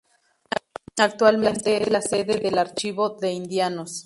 Actualmente 0.97 1.83
es 1.83 1.91
la 1.91 2.01
sede 2.01 2.39
del 2.39 2.57
Archivo 2.57 3.09
de 3.19 3.33
Indianos. 3.33 3.99